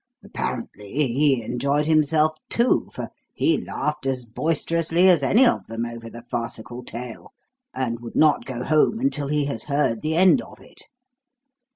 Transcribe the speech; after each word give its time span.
Apparently 0.23 0.91
he 0.93 1.43
enjoyed 1.43 1.85
himself, 1.85 2.35
too, 2.49 2.89
for 2.91 3.09
he 3.35 3.63
laughed 3.63 4.07
as 4.07 4.25
boisterously 4.25 5.07
as 5.07 5.21
any 5.21 5.45
of 5.45 5.67
them 5.67 5.85
over 5.85 6.09
the 6.09 6.23
farcical 6.23 6.83
tale, 6.83 7.33
and 7.71 7.99
would 7.99 8.15
not 8.15 8.43
go 8.43 8.63
home 8.63 8.99
until 8.99 9.27
he 9.27 9.45
had 9.45 9.65
heard 9.65 10.01
the 10.01 10.15
end 10.15 10.41
of 10.41 10.59
it. 10.59 10.85